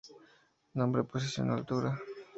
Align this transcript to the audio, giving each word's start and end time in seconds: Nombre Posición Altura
Nombre 0.77 1.07
Posición 1.11 1.47
Altura 1.51 1.91